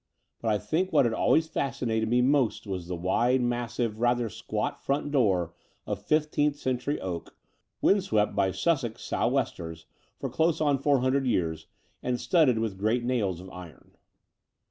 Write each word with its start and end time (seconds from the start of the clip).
But 0.41 0.47
I 0.47 0.57
think 0.57 0.91
what 0.91 1.05
had 1.05 1.13
always 1.13 1.47
f 1.55 1.75
asdnated 1.75 2.07
me 2.07 2.23
most 2.23 2.65
was 2.65 2.87
the 2.87 2.95
wide, 2.95 3.39
massive, 3.39 3.99
rather 3.99 4.29
squat 4.29 4.83
front 4.83 5.11
door 5.11 5.53
of 5.85 6.01
fifteenth 6.01 6.55
century 6.55 6.99
oak, 6.99 7.37
wind 7.83 8.03
swept 8.03 8.35
by 8.35 8.49
Sussex 8.49 9.03
sou* 9.03 9.27
westers 9.27 9.85
for 10.19 10.27
close 10.27 10.59
on 10.59 10.79
f 10.79 10.83
otn: 10.85 11.01
hundred 11.01 11.27
years, 11.27 11.67
and 12.01 12.19
stud 12.19 12.47
ded 12.47 12.57
with 12.57 12.79
great 12.79 13.03
nails 13.03 13.39
of 13.39 13.51
iron. 13.51 13.91